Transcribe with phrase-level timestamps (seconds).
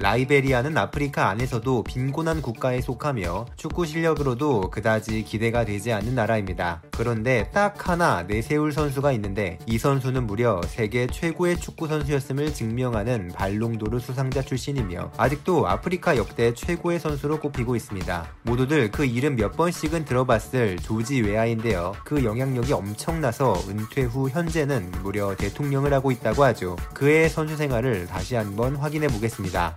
[0.00, 6.80] 라이베리아는 아프리카 안에서도 빈곤한 국가에 속하며 축구 실력으로도 그다지 기대가 되지 않는 나라입니다.
[6.90, 13.98] 그런데 딱 하나 내세울 선수가 있는데 이 선수는 무려 세계 최고의 축구 선수였음을 증명하는 발롱도르
[13.98, 18.26] 수상자 출신이며 아직도 아프리카 역대 최고의 선수로 꼽히고 있습니다.
[18.42, 21.92] 모두들 그 이름 몇 번씩은 들어봤을 조지 웨아인데요.
[22.04, 26.76] 그 영향력이 엄청나서 은퇴 후 현재는 무려 대통령을 하고 있다고 하죠.
[26.94, 29.76] 그의 선수 생활을 다시 한번 확인해 보겠습니다.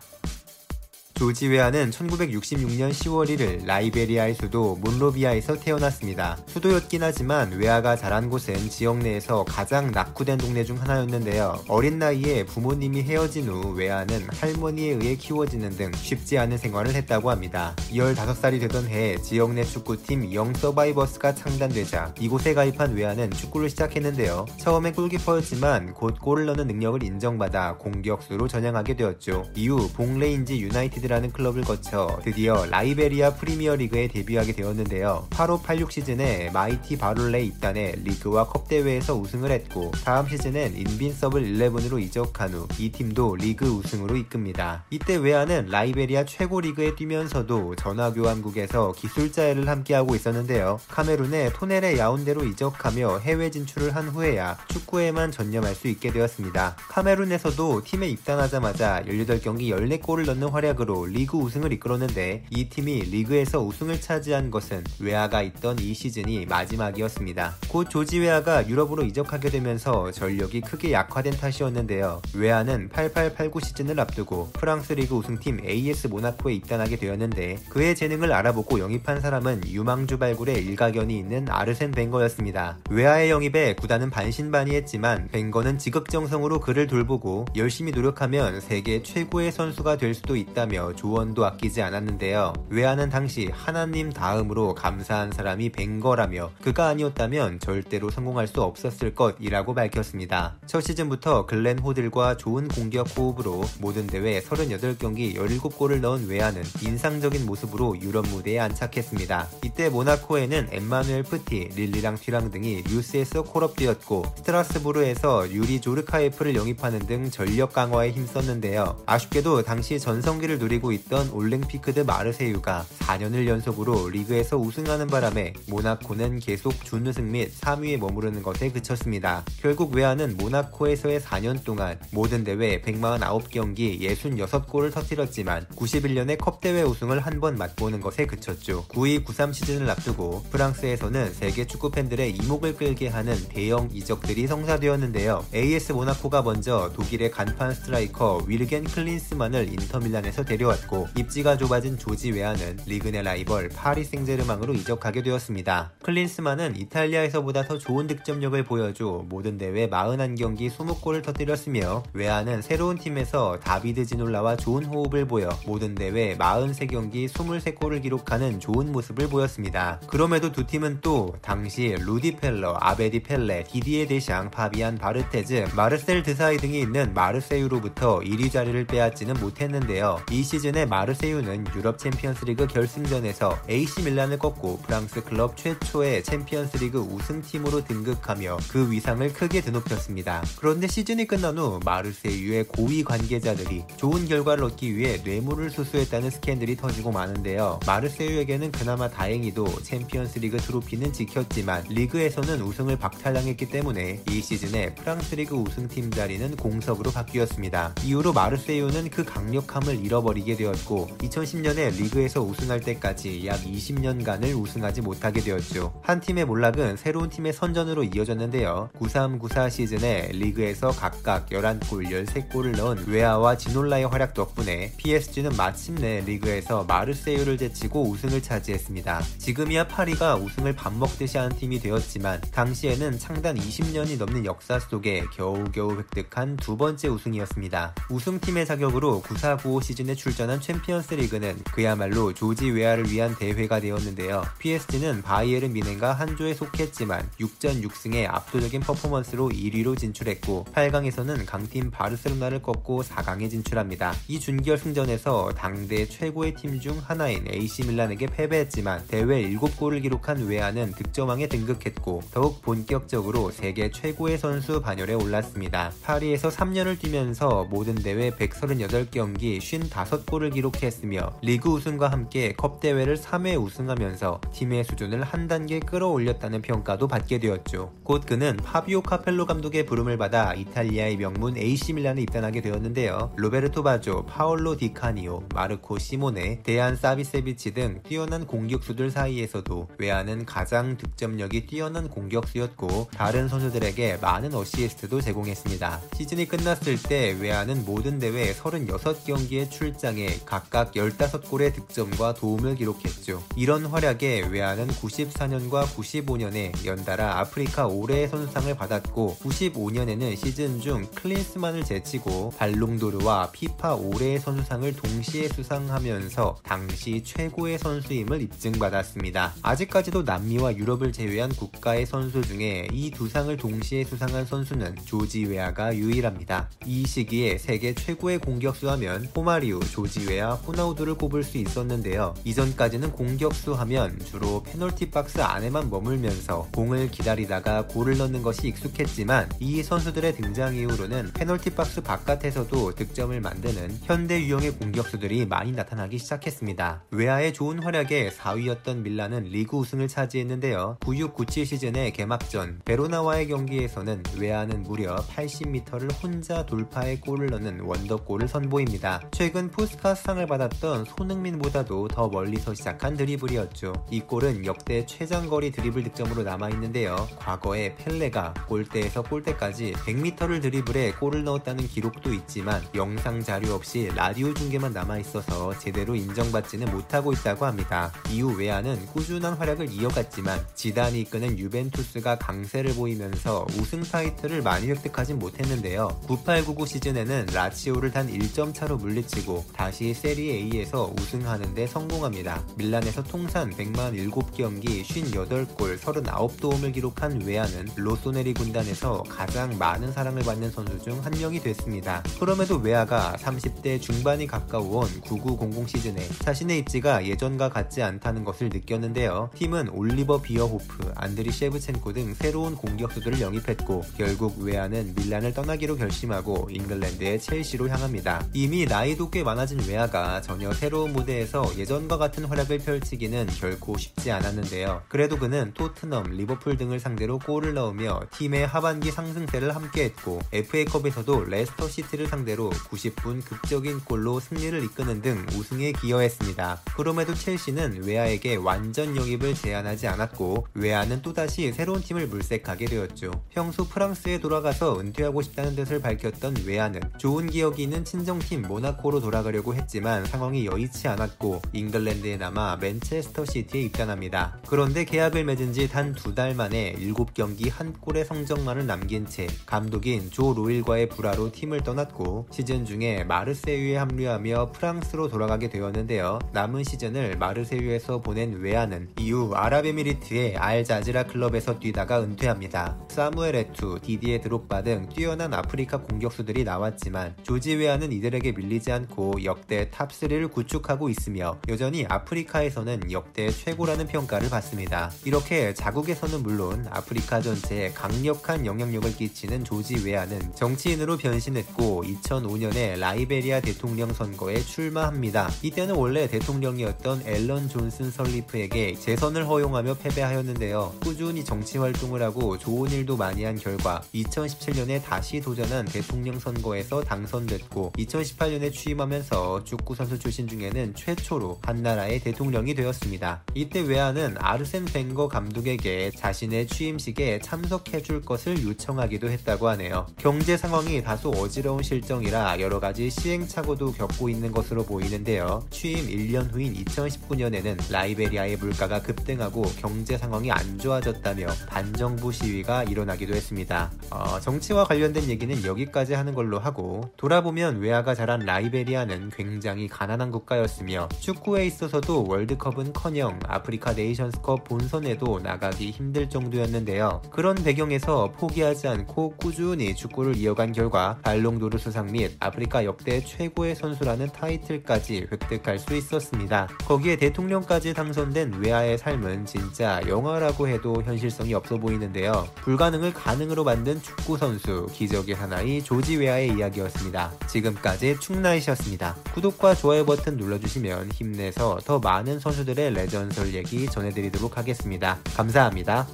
[1.13, 6.37] 조지 웨아는 1966년 10월 1일 라이베리아의 수도 몬로비아에서 태어났습니다.
[6.47, 11.65] 수도였긴 하지만 웨아가 자란 곳은 지역 내에서 가장 낙후된 동네 중 하나였는데요.
[11.67, 17.75] 어린 나이에 부모님이 헤어진 후 웨아는 할머니에 의해 키워지는 등 쉽지 않은 생활을 했다고 합니다.
[17.91, 24.47] 15살이 되던 해에 지역 내 축구팀 영 서바이버스가 창단되자 이곳에 가입한 웨아는 축구를 시작했는데요.
[24.57, 29.45] 처음엔 골키퍼였지만 곧 골을 넣는 능력을 인정받아 공격수로 전향하게 되었죠.
[29.55, 35.27] 이후 봉레인지 유나이티드 유나이티드라는 클럽을 거쳐 드디어 라이베리아 프리미어리그에 데뷔하게 되었는데요.
[35.29, 42.53] 85-86 시즌에 마이티 바롤레 입단해 리그와 컵 대회에서 우승을 했고 다음 시즌엔 인빈서블 11으로 이적한
[42.53, 44.83] 후 이 팀도 리그 우승으로 이끕니다.
[44.89, 50.79] 이때 웨아는 라이베리아 최고 리그에 뛰면서도 전화교환국에서 기술자 일을 함께하고 있었는데요.
[50.89, 56.75] 카메룬의 토네르 야운데로 이적하며 해외 진출을 한 후에야 축구에만 전념할 수 있게 되었습니다.
[56.77, 63.99] 카메룬에서도 팀에 입단하자마자 18경기 14골을 넣는 활약으로 승으로 리그 우승을 이끌었는데 이 팀이 리그에서 우승을
[63.99, 67.55] 차지한 것은 웨아가 있던 이 시즌이 마지막이었습니다.
[67.67, 72.21] 곧 조지 웨아가 유럽으로 이적하게 되면서 전력이 크게 약화된 탓이었는데요.
[72.35, 79.21] 웨아는 88-89 시즌을 앞두고 프랑스 리그 우승팀 AS 모나코에 입단하게 되었는데 그의 재능을 알아보고 영입한
[79.21, 82.77] 사람은 유망주 발굴에 일가견이 있는 아르센 벵거였습니다.
[82.89, 90.35] 웨아의 영입에 구단은 반신반의했지만 벵거는 지극정성으로 그를 돌보고 열심히 노력하면 세계 최고의 선수가 될 수도
[90.35, 92.51] 있다며 조언도 아끼지 않았는데요.
[92.69, 100.55] 웨아는 당시 하나님 다음으로 감사한 사람이 벵거라며 그가 아니었다면 절대로 성공할 수 없었을 것이라고 밝혔습니다.
[100.65, 107.99] 첫 시즌부터 글렌 호들과 좋은 공격 호흡으로 모든 대회 38경기 17골을 넣은 웨아는 인상적인 모습으로
[108.01, 109.47] 유럽 무대에 안착했습니다.
[109.63, 117.73] 이때 모나코에는 엠마누엘 프티, 릴리앙 튀랑 등이 youth에서 call-up되었고 스트라스부르에서 유리 조르카예프를 영입하는 등 전력
[117.73, 118.97] 강화에 힘썼는데요.
[119.05, 126.39] 아쉽게도 당시 전성기를 누리 노리고 있던 올랭피크 드 마르세유가 4년을 연속으로 리그에서 우승하는 바람에 모나코는
[126.39, 129.43] 계속 준우승 및 3위에 머무르는 것에 그쳤습니다.
[129.61, 137.57] 결국 웨아는 모나코에서의 4년 동안 모든 대회 149경기 66골을 터뜨렸지만 91년에 컵대회 우승을 한 번
[137.57, 138.85] 맛보는 것에 그쳤죠.
[138.87, 145.43] 92-93 시즌을 앞두고 프랑스에서는 세계 축구 팬들의 이목을 끌게 하는 대형 이적들이 성사되었는데요.
[145.53, 152.79] AS 모나코가 먼저 독일의 간판 스트라이커 위르겐 클린스만을 인터밀란에서 데려 데려왔고 입지가 좁아진 조지 웨아는
[152.85, 155.91] 리그 내 라이벌 파리 생제르망으로 이적하게 되었습니다.
[156.03, 164.05] 클린스만은 이탈리아에서보다 더 좋은 득점력을 보여줘 모든 대회 41경기 20골을 터뜨렸으며 웨아는 새로운 팀에서 다비드
[164.05, 169.99] 지놀라와 좋은 호흡을 보여 모든 대회 43경기 23골을 기록하는 좋은 모습을 보였습니다.
[170.07, 176.57] 그럼에도 두 팀은 또 당시 루디 펠러, 아베디 펠레, 디디에 데샹, 파비안 바르테즈, 마르셀 드사이
[176.57, 180.21] 등이 있는 마르세유로부터 1위 자리를 빼앗지는 못했는데요.
[180.31, 188.57] 이 시즌에 마르세유는 유럽 챔피언스리그 결승전에서 AC 밀란을 꺾고 프랑스 클럽 최초의 챔피언스리그 우승팀으로 등극하며
[188.69, 190.43] 그 위상을 크게 드높였습니다.
[190.59, 197.11] 그런데 시즌이 끝난 후 마르세유의 고위 관계자들이 좋은 결과를 얻기 위해 뇌물을 수수했다는 스캔들이 터지고
[197.11, 197.79] 마는데요.
[197.87, 206.11] 마르세유에게는 그나마 다행히도 챔피언스리그 트로피는 지켰지만 리그에서는 우승을 박탈당했기 때문에 이 시즌에 프랑스 리그 우승팀
[206.11, 207.95] 자리는 공석으로 바뀌었습니다.
[208.03, 215.39] 이후로 마르세유는 그 강력함을 잃어버리 이게 되었고 2010년에 리그에서 우승할 때까지 약 20년간을 우승하지 못하게
[215.39, 216.01] 되었죠.
[216.03, 218.89] 한 팀의 몰락은 새로운 팀의 선전으로 이어졌는데요.
[218.99, 227.57] 93-94 시즌에 리그에서 각각 11골, 13골을 넣은 웨아와 지놀라의 활약 덕분에 PSG는 마침내 리그에서 마르세유를
[227.57, 229.21] 제치고 우승을 차지했습니다.
[229.37, 235.97] 지금이야 파리가 우승을 밥 먹듯이 하는 팀이 되었지만 당시에는 창단 20년이 넘는 역사 속에 겨우겨우
[235.99, 237.95] 획득한 두 번째 우승이었습니다.
[238.09, 244.43] 우승팀의 자격으로 94-95 시즌에 출 출전한 챔피언스 리그는 그야말로 조지 웨아를 위한 대회가 되었는데요.
[244.57, 252.63] PSG는 바이에른 뮌헨과 한 조에 속했지만 6전 6승의 압도적인 퍼포먼스로 1위로 진출했고 8강에서는 강팀 바르셀로나를
[252.63, 254.15] 꺾고 4강에 진출합니다.
[254.27, 261.47] 이 준결승전에서 당대 최고의 팀 중 하나인 AC 밀란에게 패배했지만 대회 7골을 기록한 웨아는 득점왕에
[261.47, 265.91] 등극했고 더욱 본격적으로 세계 최고의 선수 반열에 올랐습니다.
[266.01, 273.61] 파리에서 3년을 뛰면서 모든 대회 138경기 55 36골을 기록했으며 리그 우승과 함께 컵 대회를 3회
[273.61, 277.91] 우승하면서 팀의 수준을 한 단계 끌어올렸다는 평가도 받게 되었죠.
[278.03, 283.33] 곧 그는 파비오 카펠로 감독의 부름을 받아 이탈리아의 명문 AC 밀란에 입단하게 되었는데요.
[283.37, 291.67] 로베르토 바조, 파올로 디카니오, 마르코 시모네, 데얀 사비체비치 등 뛰어난 공격수들 사이에서도 웨아는 가장 득점력이
[291.67, 296.01] 뛰어난 공격수였고 다른 선수들에게 많은 어시스트도 제공했습니다.
[296.15, 303.41] 시즌이 끝났을 때 웨아는 모든 대회 36경기에 출장해 각각 15골의 득점과 도움을 기록했죠.
[303.55, 312.51] 이런 활약에 웨아는 94년과 95년에 연달아 아프리카 올해의 선수상을 받았고 95년에는 시즌 중 클린스만을 제치고
[312.57, 319.53] 발롱도르와 피파 올해의 선수상을 동시에 수상하면서 당시 최고의 선수임을 입증받았습니다.
[319.61, 325.95] 아직까지도 남미와 유럽을 제외한 국가의 선수 중에 이 두 상을 동시에 수상한 선수는 조지 웨아가
[325.95, 326.69] 유일합니다.
[326.85, 332.33] 이 시기에 세계 최고의 공격수 하면 호마리우, 조지 웨아, 호나우두를 꼽을 수 있었는데요.
[332.45, 339.83] 이전까지는 공격수 하면 주로 페널티 박스 안에만 머물면서 공을 기다리다가 골을 넣는 것이 익숙했지만 이
[339.83, 347.03] 선수들의 등장 이후로는 페널티 박스 바깥에서도 득점을 만드는 현대 유형의 공격수들이 많이 나타나기 시작했습니다.
[347.11, 350.97] 웨아의 좋은 활약에 4위였던 밀란은 리그 우승을 차지했는데요.
[351.01, 359.21] 96-97 시즌의 개막전 베로나와의 경기에서는 웨아는 무려 80m를 혼자 돌파해 골을 넣는 원더골을 선보입니다.
[359.31, 363.93] 최근 푸스카스상을 받았던 손흥민보다도 더 멀리서 시작한 드리블이었죠.
[364.09, 367.27] 이 골은 역대 최장거리 드리블 득점으로 남아있는데요.
[367.37, 374.93] 과거에 펠레가 골대에서 골대까지 100m를 드리블해 골을 넣었다는 기록도 있지만 영상 자료 없이 라디오 중계만
[374.93, 378.11] 남아있어서 제대로 인정받지는 못하고 있다고 합니다.
[378.29, 386.07] 이후 웨아는 꾸준한 활약을 이어갔지만 지단이 이끄는 유벤투스가 강세를 보이면서 우승 타이틀을 많이 획득하진 못했는데요.
[386.27, 392.63] 98-99 시즌에는 라치오를 단 1점 차로 물리치고 다시 세리에 A에서 우승하는데 성공합니다.
[392.77, 401.23] 밀란에서 통산 107경기 58골 39도움을 기록한 웨아는 로소네리 군단에서 가장 많은 사랑을 받는 선수 중
[401.23, 402.21] 한 명이 됐습니다.
[402.37, 409.49] 그럼에도 웨아가 30대 중반이 가까워온 9900 시즌에 자신의 입지가 예전과 같지 않다는 것을 느꼈는데요.
[409.55, 417.39] 팀은 올리버 비어호프, 안드리 셰브첸코 등 새로운 공격수들을 영입했고 결국 웨아는 밀란을 떠나기로 결심하고 잉글랜드의
[417.39, 418.45] 첼시로 향합니다.
[418.53, 425.03] 이미 나이도 꽤 많아진 웨아가 전혀 새로운 무대에서 예전과 같은 활약을 펼치기는 결코 쉽지 않았는데요.
[425.07, 432.27] 그래도 그는 토트넘, 리버풀 등을 상대로 골을 넣으며 팀의 하반기 상승세를 함께했고 FA컵에서도 레스터 시티를
[432.27, 436.81] 상대로 90분 극적인 골로 승리를 이끄는 등 우승에 기여했습니다.
[436.95, 443.31] 그럼에도 첼시는 웨아에게 완전 영입을 제안하지 않았고 웨아는 또다시 새로운 팀을 물색하게 되었죠.
[443.49, 450.25] 평소 프랑스에 돌아가서 은퇴하고 싶다는 뜻을 밝혔던 웨아는 좋은 기억이 있는 친정팀 모나코로 돌아가려고 했지만
[450.25, 454.57] 상황이 여의치 않았고 잉글랜드에 남아 맨체스터 시티에 입단합니다.
[454.67, 460.31] 그런데 계약을 맺은 지 단 두 달 만에 7경기 한 골의 성적만을 남긴 채 감독인
[460.31, 466.39] 조 로일과의 불화로 팀을 떠났고 시즌 중에 마르세유에 합류하며 프랑스로 돌아가게 되었는데요.
[466.51, 472.97] 남은 시즌을 마르세유에서 보낸 웨아는 이후 아랍에미리트의 알자지라 클럽에서 뛰다가 은퇴합니다.
[473.09, 479.89] 사무엘 에투, 디디에 드록바 등 뛰어난 아프리카 공격수들이 나왔지만 조지 웨아는 이들에게 밀리지 않고 역대
[479.89, 485.11] 탑3를 구축하고 있으며 여전히 아프리카에서는 역대 최고라는 평가를 받습니다.
[485.25, 494.13] 이렇게 자국에서는 물론 아프리카 전체에 강력한 영향력을 끼치는 조지 웨아는 정치인으로 변신했고 2005년에 라이베리아 대통령
[494.13, 495.49] 선거에 출마합니다.
[495.61, 500.93] 이때는 원래 대통령이었던 앨런 존슨 설리프에게 재선을 허용하며 패배하였는데요.
[501.01, 507.93] 꾸준히 정치 활동을 하고 좋은 일도 많이 한 결과 2017년에 다시 도전한 대통령 선거에서 당선됐고
[507.97, 513.43] 2018년에 취임하면 서 축구 선수 출신 중에는 최초로 한 나라의 대통령이 되었습니다.
[513.55, 520.05] 이때 웨아는 아르센 벵거 감독에게 자신의 취임식에 참석해줄 것을 요청하기도 했다고 하네요.
[520.17, 525.65] 경제 상황이 다소 어지러운 실정이라 여러 가지 시행착오도 겪고 있는 것으로 보이는데요.
[525.69, 533.91] 취임 1년 후인 2019년에는 라이베리아의 물가가 급등하고 경제 상황이 안 좋아졌다며 반정부 시위가 일어나기도 했습니다.
[534.09, 541.09] 어, 정치와 관련된 얘기는 여기까지 하는 걸로 하고 돌아보면 웨아가 자란 라이베리아는 굉장히 가난한 국가였으며
[541.19, 547.21] 축구에 있어서도 월드컵은커녕 아프리카 네이션스컵 본선에도 나가기 힘들 정도였는데요.
[547.31, 554.27] 그런 배경에서 포기하지 않고 꾸준히 축구를 이어간 결과 발롱도르 수상 및 아프리카 역대 최고의 선수라는
[554.27, 556.67] 타이틀까지 획득할 수 있었습니다.
[556.85, 562.47] 거기에 대통령까지 당선된 웨아의 삶은 진짜 영화라고 해도 현실성이 없어 보이는데요.
[562.55, 567.31] 불가능을 가능으로 만든 축구 선수 기적의 하나의 조지 웨아의 이야기였습니다.
[567.47, 569.02] 지금까지 충나이셨습니다.
[569.03, 569.15] 부탁드립니다.
[569.33, 575.19] 구독과 좋아요 버튼 눌러주시면 힘내서 더 많은 선수들의 레전설 얘기 전해드리도록 하겠습니다.
[575.35, 576.07] 감사합니다.